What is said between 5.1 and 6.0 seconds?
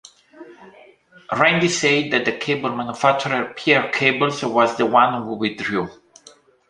who withdrew.